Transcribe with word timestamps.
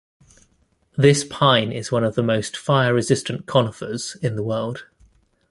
This 0.97 1.23
pine 1.23 1.71
is 1.71 1.91
one 1.91 2.03
of 2.03 2.15
the 2.15 2.23
most 2.23 2.57
fire-resistant 2.57 3.45
conifers 3.45 4.17
in 4.19 4.35
the 4.35 4.41
world. 4.41 4.87